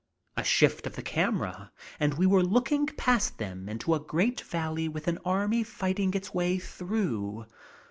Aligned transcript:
A 0.35 0.43
shift 0.43 0.87
of 0.87 0.95
the 0.95 1.03
camera 1.03 1.71
and 1.99 2.15
we 2.15 2.25
were 2.25 2.41
looking 2.43 2.87
past 2.87 3.37
them 3.37 3.69
into 3.69 3.93
a 3.93 3.99
great 3.99 4.41
valley 4.41 4.89
with 4.89 5.07
an 5.07 5.19
army 5.23 5.61
fighting 5.61 6.15
its 6.15 6.33
way 6.33 6.57
through. 6.57 7.45